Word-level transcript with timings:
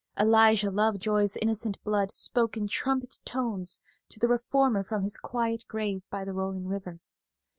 Elijah 0.17 0.71
Lovejoy's 0.71 1.37
innocent 1.37 1.77
blood 1.83 2.11
spoke 2.11 2.57
in 2.57 2.67
trumpet 2.67 3.19
tones 3.23 3.81
to 4.09 4.19
the 4.19 4.27
reformer 4.27 4.83
from 4.83 5.03
his 5.03 5.19
quiet 5.19 5.63
grave 5.67 6.01
by 6.09 6.25
the 6.25 6.33
rolling 6.33 6.65
river. 6.67 6.99